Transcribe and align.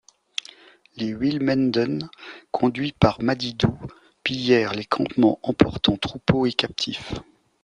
Les 0.97 1.09
iullemenden 1.09 2.09
conduit 2.51 2.91
par 2.91 3.21
Madidou 3.21 3.77
pillèrent 4.23 4.73
les 4.73 4.83
campements 4.85 5.37
emportant 5.43 5.95
troupeaux 5.95 6.47
et 6.47 6.53
captifs. 6.53 7.13